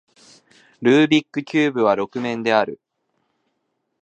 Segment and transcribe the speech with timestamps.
[0.81, 2.79] ルービックキューブは六面である